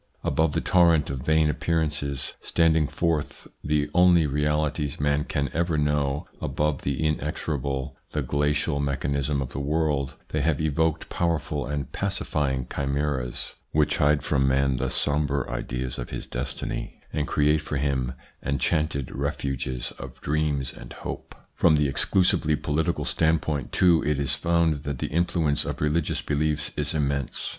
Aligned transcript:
Above 0.23 0.53
the 0.53 0.61
torrent 0.61 1.11
of 1.11 1.19
vain 1.21 1.47
appearances, 1.47 2.33
standing 2.41 2.87
forth 2.87 3.45
the 3.63 3.87
only 3.93 4.25
realities 4.25 4.99
man 4.99 5.23
can 5.23 5.47
ever 5.53 5.77
know, 5.77 6.25
above 6.41 6.81
the 6.81 7.05
inexorable, 7.05 7.95
the 8.11 8.23
glacial 8.23 8.79
mechanism 8.79 9.43
of 9.43 9.49
the 9.49 9.59
world, 9.59 10.15
they 10.29 10.41
have 10.41 10.59
evoked 10.59 11.07
powerful 11.09 11.67
and 11.67 11.91
pacifying 11.91 12.65
chimeras, 12.67 13.53
which 13.73 13.97
hide 13.97 14.23
from 14.23 14.47
man 14.47 14.77
the 14.77 14.89
sombre 14.89 15.45
sides 15.47 15.99
of 15.99 16.09
his 16.09 16.25
destiny, 16.25 16.99
and 17.13 17.27
create 17.27 17.61
for 17.61 17.77
him 17.77 18.13
enchanted 18.41 19.11
refuges 19.15 19.91
of 19.99 20.19
dreams 20.19 20.73
and 20.73 20.93
hope. 20.93 21.35
From 21.53 21.75
the 21.75 21.87
exclusively 21.87 22.55
political 22.55 23.05
standpoint, 23.05 23.71
too, 23.71 24.03
it 24.03 24.17
is 24.17 24.33
found 24.33 24.81
that 24.81 24.97
the 24.97 25.11
influence 25.13 25.63
of 25.63 25.79
religious 25.79 26.23
beliefs 26.23 26.71
is 26.75 26.95
immense. 26.95 27.49